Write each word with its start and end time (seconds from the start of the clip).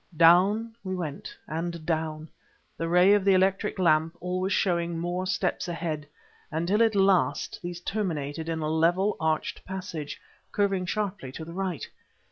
Down 0.17 0.75
we 0.83 0.95
went 0.95 1.37
and 1.45 1.85
down, 1.85 2.27
the 2.75 2.87
ray 2.89 3.13
of 3.13 3.23
the 3.23 3.35
electric 3.35 3.77
lamp 3.77 4.17
always 4.19 4.51
showing 4.51 4.97
more 4.97 5.27
steps 5.27 5.67
ahead, 5.67 6.07
until 6.51 6.81
at 6.81 6.95
last 6.95 7.59
these 7.61 7.81
terminated 7.81 8.49
in 8.49 8.61
a 8.61 8.67
level, 8.67 9.15
arched 9.19 9.63
passage, 9.63 10.19
curving 10.51 10.87
sharply 10.87 11.31
to 11.33 11.45
the 11.45 11.53
right. 11.53 11.87